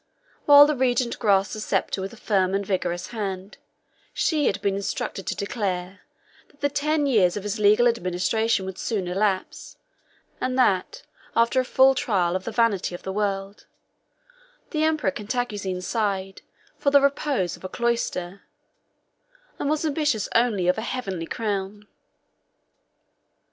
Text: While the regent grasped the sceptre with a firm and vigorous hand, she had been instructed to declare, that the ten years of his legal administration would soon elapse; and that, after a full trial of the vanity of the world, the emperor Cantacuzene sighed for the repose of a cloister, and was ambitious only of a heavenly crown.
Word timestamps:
While 0.45 0.65
the 0.65 0.75
regent 0.75 1.19
grasped 1.19 1.53
the 1.53 1.59
sceptre 1.59 2.01
with 2.01 2.11
a 2.11 2.17
firm 2.17 2.55
and 2.55 2.65
vigorous 2.65 3.09
hand, 3.09 3.59
she 4.15 4.47
had 4.47 4.59
been 4.59 4.73
instructed 4.75 5.27
to 5.27 5.35
declare, 5.35 5.99
that 6.47 6.59
the 6.61 6.69
ten 6.69 7.05
years 7.05 7.37
of 7.37 7.43
his 7.43 7.59
legal 7.59 7.87
administration 7.87 8.65
would 8.65 8.79
soon 8.79 9.07
elapse; 9.07 9.77
and 10.41 10.57
that, 10.57 11.03
after 11.35 11.59
a 11.59 11.63
full 11.63 11.93
trial 11.93 12.35
of 12.35 12.45
the 12.45 12.51
vanity 12.51 12.95
of 12.95 13.03
the 13.03 13.13
world, 13.13 13.67
the 14.71 14.83
emperor 14.83 15.11
Cantacuzene 15.11 15.81
sighed 15.83 16.41
for 16.79 16.89
the 16.89 16.99
repose 16.99 17.55
of 17.55 17.63
a 17.63 17.69
cloister, 17.69 18.41
and 19.59 19.69
was 19.69 19.85
ambitious 19.85 20.27
only 20.33 20.67
of 20.67 20.79
a 20.79 20.81
heavenly 20.81 21.27
crown. 21.27 21.85